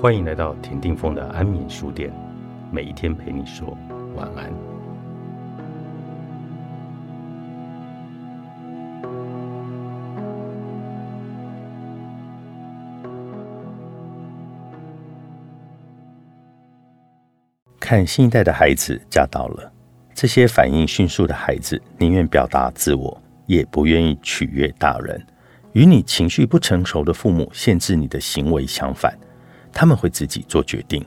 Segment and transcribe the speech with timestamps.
[0.00, 2.10] 欢迎来到田定峰的安眠书店，
[2.72, 3.76] 每一天陪你说
[4.16, 4.50] 晚安。
[17.78, 19.70] 看新一代的孩子驾到了，
[20.14, 25.22] 这些反应迅速的孩子宁愿表达自我，也不愿意取悦大人。
[25.72, 29.14] 与你情绪不成熟的父母限制你的行为相反。
[29.72, 31.04] 他们会自己做决定，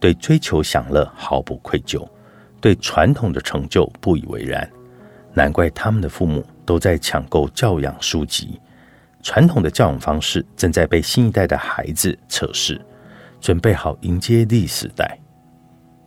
[0.00, 2.08] 对追求享乐毫不愧疚，
[2.60, 4.68] 对传统的成就不以为然。
[5.34, 8.60] 难怪他们的父母都在抢购教养书籍。
[9.22, 12.80] 传统的教养方式正在被新一代的孩子测试，
[13.40, 15.18] 准备好迎接历史代。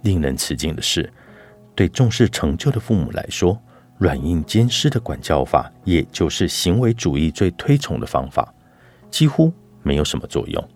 [0.03, 1.11] 令人吃惊的是，
[1.75, 3.61] 对重视成就的父母来说，
[3.97, 8.53] 软硬兼施的管教法，也就是行为主义最推崇的方法，
[9.11, 9.51] 几乎
[9.83, 10.69] 没有什么作用。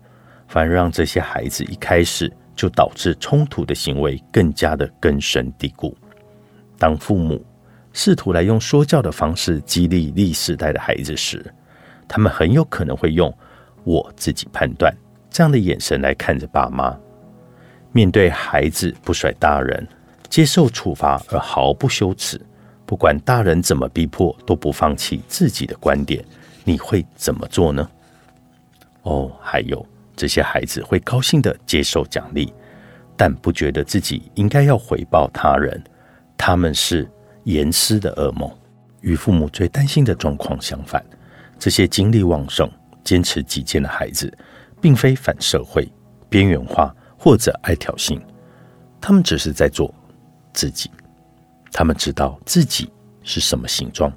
[0.54, 5.92] 反而让这些孩子一开始就导致冲突的行为更加的根深蒂固。
[6.78, 7.44] 当父母
[7.92, 11.44] 试图来用说教的方式激励历世代的孩子时，
[12.06, 13.36] 他们很有可能会用
[13.82, 14.94] “我自己判断”
[15.28, 16.96] 这样的眼神来看着爸妈。
[17.90, 19.84] 面对孩子不甩大人、
[20.28, 22.40] 接受处罚而毫不羞耻，
[22.86, 26.24] 不管大人怎么逼迫都不放弃自己的观点，
[26.62, 27.90] 你会怎么做呢？
[29.02, 29.84] 哦，还有。
[30.16, 32.52] 这些孩子会高兴的接受奖励，
[33.16, 35.82] 但不觉得自己应该要回报他人。
[36.36, 37.10] 他们是
[37.44, 38.50] 严师的噩梦。
[39.00, 41.04] 与父母最担心的状况相反，
[41.58, 42.70] 这些精力旺盛、
[43.04, 44.32] 坚持己见的孩子，
[44.80, 45.86] 并非反社会、
[46.30, 48.18] 边缘化或者爱挑衅。
[49.02, 49.94] 他们只是在做
[50.54, 50.90] 自己。
[51.70, 52.90] 他们知道自己
[53.22, 54.10] 是什么形状，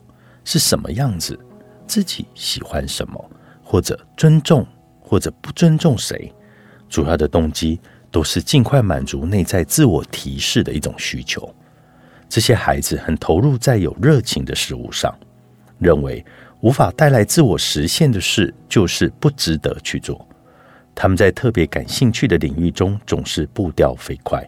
[0.46, 1.38] 是什么样子，
[1.86, 3.32] 自己喜欢什么，
[3.62, 4.66] 或者尊重。
[5.08, 6.34] 或者不尊重谁，
[6.90, 7.80] 主要的动机
[8.12, 11.50] 都是尽快满足内在自我提示的一种需求。
[12.28, 15.18] 这些孩子很投入在有热情的事物上，
[15.80, 16.24] 认为
[16.60, 20.28] 无法带来自我实现的事就是不值得去做。
[20.94, 24.46] 他们在特别感兴趣的领域中总是步调飞快，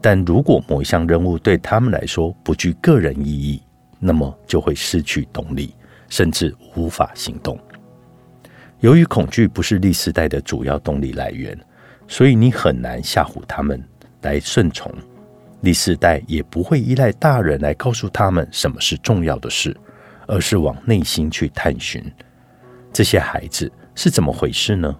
[0.00, 3.60] 但如果某一项任务对他们来说不具个人意义，
[3.98, 5.74] 那么就会失去动力，
[6.08, 7.58] 甚至无法行动。
[8.80, 11.58] 由于恐惧不是历世代的主要动力来源，
[12.06, 13.82] 所以你很难吓唬他们
[14.22, 14.92] 来顺从。
[15.62, 19.76] 历世代也不会依赖大人来告诉他们什么是重要的事，
[20.28, 22.00] 而是往内心去探寻
[22.92, 24.96] 这些孩子是怎么回事呢？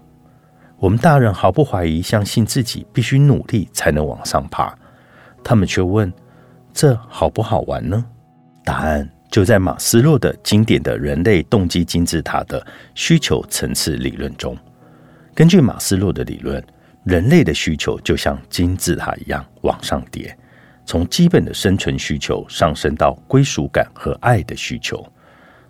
[0.78, 4.76] 我们大人毫不怀疑，相信自己必须努力才能往上爬，
[5.44, 6.12] 他们却问：
[6.72, 8.04] 这好不好玩呢？
[8.64, 9.08] 答案。
[9.30, 14.56] 就在马斯洛的经典的人类动机金字塔的需求层次理论中，
[15.34, 16.64] 根据马斯洛的理论，
[17.04, 20.34] 人类的需求就像金字塔一样往上叠，
[20.86, 25.06] 从基本的生存需求上升到归属感和爱的需求，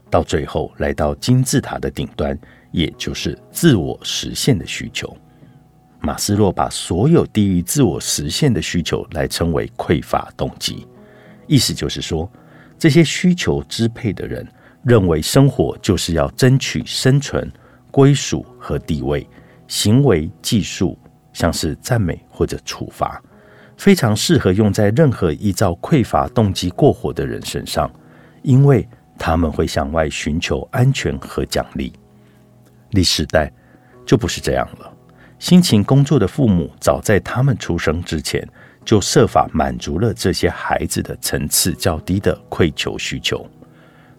[0.08, 2.38] 到最后来到金字塔的顶端，
[2.70, 5.14] 也就是自我实现的需求。
[6.00, 10.86] 马斯洛把所有低于自我实现的需求来称为匮乏动机，
[11.48, 12.30] 意思就是说。
[12.78, 14.46] 这些需求支配的人
[14.84, 17.50] 认为，生活就是要争取生存、
[17.90, 19.26] 归属和地位。
[19.66, 20.98] 行为技术
[21.34, 23.22] 像是赞美或者处罚，
[23.76, 27.90] 非常适合用在任何依照匮乏动机过活的人身上，
[28.42, 31.92] 因为他们会向外寻求安全和奖励。
[32.92, 33.52] 历史代
[34.06, 34.90] 就不是这样了。
[35.38, 38.48] 辛勤工作的父母，早在他们出生之前。
[38.88, 43.46] 就设法满足了这些孩子的层次较低的愧求需求。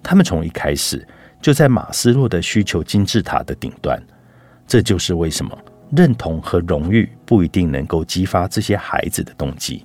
[0.03, 1.03] 他们从一开始
[1.41, 3.99] 就在马斯洛的需求金字塔的顶端。
[4.67, 5.57] 这就是为什么
[5.91, 9.83] 认同和荣誉不一定能够激发这些孩子的动机。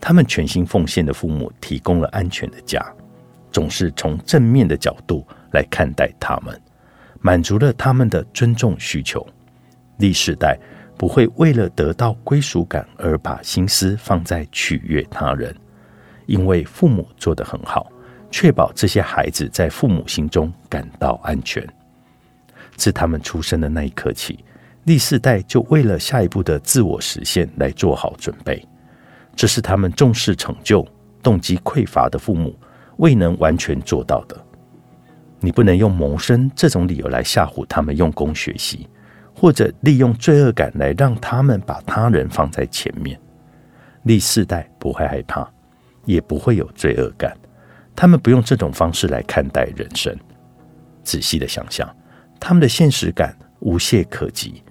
[0.00, 2.84] 他们全心奉献的父母提供了安全的家，
[3.52, 6.60] 总是从正面的角度来看待他们，
[7.20, 9.24] 满足了他们的尊重需求。
[9.98, 10.58] 历世代。
[11.00, 15.56] 不会为了得到归属感而把心思放在取悦他人，
[16.26, 17.90] 因为父母做得很好，
[18.30, 21.66] 确保这些孩子在父母心中感到安全。
[22.76, 24.44] 自他们出生的那一刻起，
[24.84, 28.62] 第四代就为了下一步的自我实现来做好准备。
[29.34, 30.86] 这是他们重视成就、
[31.22, 32.54] 动机匮乏的父母
[32.98, 34.36] 未能完全做到的。
[35.38, 38.86] 你不能用谋生这种理由来吓唬他们用功学习。
[39.40, 43.18] 或者利用罪恶感来让他们把他人放在前面，
[44.06, 45.50] 第四代不会害怕，
[46.04, 47.34] 也不会有罪恶感，
[47.96, 50.14] 他们不用这种方式来看待人生。
[51.02, 51.88] 仔细的想想，
[52.38, 54.62] 他们的现实感无懈可击。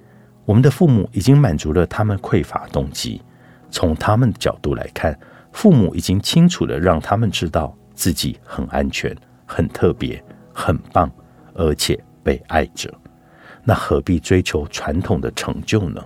[0.45, 3.23] 我们的父母已经满足了他们匮乏动机，
[3.71, 5.19] 从他们的角度来看，
[5.51, 9.17] 父母已经清楚的让他们知道自己很安全、
[9.47, 10.23] 很特别、
[10.53, 11.11] 很棒，
[11.55, 12.93] 而且被爱着。
[13.69, 16.03] 那何必追求传统的成就呢？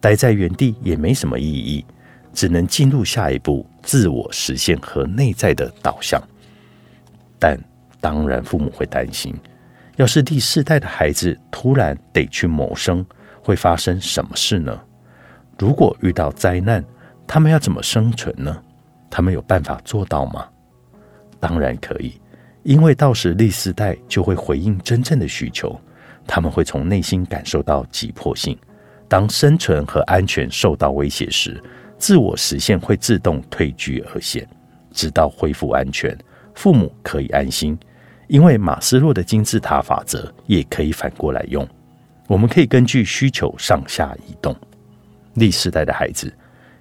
[0.00, 1.84] 待在原地也没什么意义，
[2.32, 6.18] 只能进入下一步自我实现和内在的导向。
[7.38, 7.60] 但
[8.00, 9.34] 当然，父母会担心，
[9.96, 13.04] 要是第四代的孩子突然得去谋生。
[13.42, 14.80] 会发生什么事呢？
[15.58, 16.82] 如果遇到灾难，
[17.26, 18.56] 他们要怎么生存呢？
[19.10, 20.48] 他们有办法做到吗？
[21.38, 22.18] 当然可以，
[22.62, 25.78] 因为到时第四代就会回应真正的需求，
[26.32, 28.56] 他们会从内心感受到急迫性。
[29.08, 31.60] 当生存和安全受到威胁时，
[31.98, 34.48] 自我实现会自动退居二线，
[34.92, 36.16] 直到恢复安全，
[36.54, 37.76] 父母可以安心。
[38.28, 41.68] 因为马斯洛的金字塔法则也可以反过来用。
[42.28, 44.54] 我们可以根据需求上下移动。
[45.34, 46.32] 历世代的孩子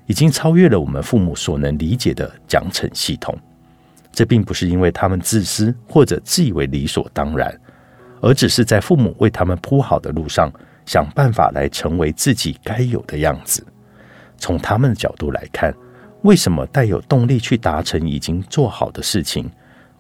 [0.06, 3.36] 已经超越了我们父母所能理解的奖惩系统。
[4.12, 7.60] 这并不是因为他们自私或者自以为理所当然，
[8.22, 10.52] 而只是在父母为他们铺好的路上，
[10.86, 13.66] 想办法来成为自己该有的样子。
[14.38, 15.74] 从他们的角度来看，
[16.22, 19.50] 为什么带有动力去达成已经做好的事情？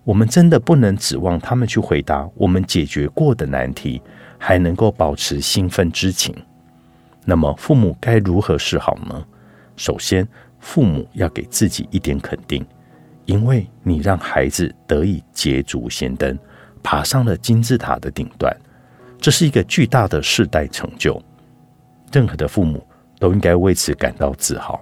[0.04, 4.01] 我们真的不能指望他们去回答我们解决过的难题。
[4.42, 6.33] 还能够保持兴奋之情，
[7.25, 9.22] 那么父母该如何是好呢？
[9.75, 10.25] 首先，
[10.62, 12.65] 父母要给自己一点肯定，
[13.25, 16.39] 因为你让孩子得以捷足先登，
[16.83, 18.55] 爬上了金字塔的顶端，
[19.19, 21.21] 这是一个巨大的世代成就。
[22.11, 22.85] 任何的父母
[23.19, 24.81] 都应该为此感到自豪。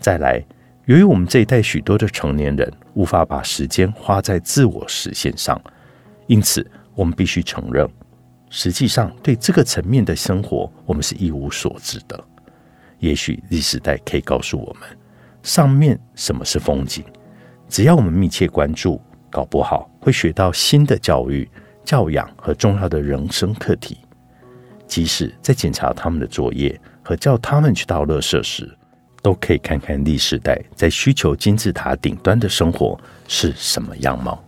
[0.00, 0.42] 再来，
[0.86, 5.60] 由于我们这一代许多的成年人无法把时间花在自我实现上，
[6.26, 7.88] 因此我们必须承认。
[8.50, 12.22] 实际上，对这个层面的生活，我们是一无所知的。
[12.98, 14.82] 也许历史代可以告诉我们，
[15.42, 17.02] 上面什么是风景。
[17.68, 19.00] 只要我们密切关注，
[19.32, 21.50] 搞不好会学到新的教育、
[21.82, 23.96] 教养和重要的人生课题。
[24.86, 28.70] 即使在检查他们的作业和叫他们去到乐社时，
[29.22, 34.44] 都可以看看历史代在需求金字塔顶端的生活是什么样貌。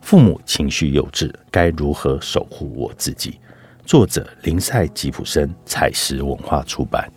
[0.00, 3.40] 父母情绪幼稚，该如何守护我自己？
[3.84, 7.10] 作者：林赛吉普森，采石文化出版。